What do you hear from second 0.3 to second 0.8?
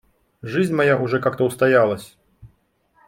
Жизнь